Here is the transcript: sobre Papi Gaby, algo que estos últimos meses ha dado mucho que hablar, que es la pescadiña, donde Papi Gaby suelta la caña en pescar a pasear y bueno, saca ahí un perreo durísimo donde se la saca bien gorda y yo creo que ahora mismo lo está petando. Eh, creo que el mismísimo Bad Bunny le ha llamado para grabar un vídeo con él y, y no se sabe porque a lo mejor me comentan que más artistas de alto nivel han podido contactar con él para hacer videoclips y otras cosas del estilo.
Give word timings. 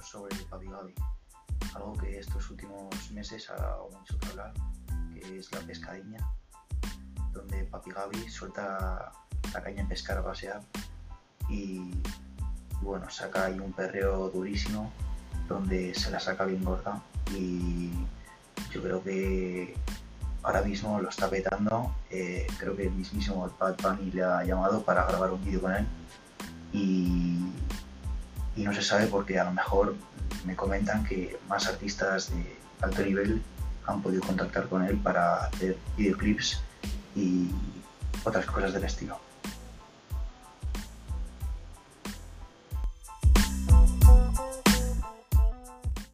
sobre 0.00 0.34
Papi 0.44 0.66
Gaby, 0.66 0.94
algo 1.74 1.92
que 1.94 2.18
estos 2.18 2.50
últimos 2.50 3.10
meses 3.12 3.48
ha 3.50 3.56
dado 3.56 3.88
mucho 3.90 4.18
que 4.18 4.28
hablar, 4.28 4.54
que 5.14 5.38
es 5.38 5.52
la 5.52 5.60
pescadiña, 5.60 6.18
donde 7.32 7.64
Papi 7.64 7.90
Gaby 7.90 8.28
suelta 8.28 9.12
la 9.52 9.62
caña 9.62 9.82
en 9.82 9.88
pescar 9.88 10.18
a 10.18 10.24
pasear 10.24 10.60
y 11.48 12.00
bueno, 12.82 13.08
saca 13.10 13.46
ahí 13.46 13.58
un 13.58 13.72
perreo 13.72 14.30
durísimo 14.30 14.92
donde 15.48 15.94
se 15.94 16.10
la 16.10 16.20
saca 16.20 16.44
bien 16.44 16.62
gorda 16.64 17.02
y 17.34 17.90
yo 18.70 18.82
creo 18.82 19.02
que 19.02 19.74
ahora 20.42 20.62
mismo 20.62 21.00
lo 21.00 21.08
está 21.08 21.28
petando. 21.28 21.94
Eh, 22.10 22.46
creo 22.58 22.76
que 22.76 22.84
el 22.84 22.92
mismísimo 22.92 23.50
Bad 23.58 23.76
Bunny 23.82 24.10
le 24.12 24.22
ha 24.22 24.44
llamado 24.44 24.82
para 24.82 25.04
grabar 25.06 25.32
un 25.32 25.44
vídeo 25.44 25.60
con 25.60 25.74
él 25.74 25.86
y, 26.72 27.47
y 28.58 28.64
no 28.64 28.74
se 28.74 28.82
sabe 28.82 29.06
porque 29.06 29.38
a 29.38 29.44
lo 29.44 29.52
mejor 29.52 29.94
me 30.44 30.56
comentan 30.56 31.04
que 31.04 31.38
más 31.48 31.68
artistas 31.68 32.30
de 32.30 32.56
alto 32.80 33.02
nivel 33.02 33.40
han 33.86 34.02
podido 34.02 34.20
contactar 34.22 34.68
con 34.68 34.84
él 34.84 34.96
para 34.96 35.44
hacer 35.44 35.76
videoclips 35.96 36.60
y 37.14 37.50
otras 38.24 38.44
cosas 38.46 38.72
del 38.72 38.82
estilo. 38.82 39.20